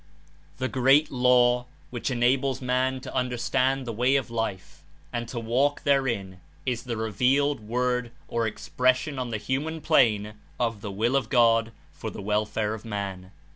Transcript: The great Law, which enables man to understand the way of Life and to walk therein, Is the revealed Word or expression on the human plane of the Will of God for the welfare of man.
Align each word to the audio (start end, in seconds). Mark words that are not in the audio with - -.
The 0.57 0.67
great 0.67 1.11
Law, 1.11 1.67
which 1.91 2.09
enables 2.09 2.59
man 2.59 3.01
to 3.01 3.13
understand 3.13 3.85
the 3.85 3.93
way 3.93 4.15
of 4.15 4.31
Life 4.31 4.81
and 5.13 5.27
to 5.27 5.39
walk 5.39 5.83
therein, 5.83 6.41
Is 6.65 6.85
the 6.85 6.97
revealed 6.97 7.59
Word 7.59 8.09
or 8.27 8.47
expression 8.47 9.19
on 9.19 9.29
the 9.29 9.37
human 9.37 9.79
plane 9.79 10.33
of 10.59 10.81
the 10.81 10.89
Will 10.91 11.15
of 11.15 11.29
God 11.29 11.71
for 11.93 12.09
the 12.09 12.19
welfare 12.19 12.73
of 12.73 12.83
man. 12.83 13.29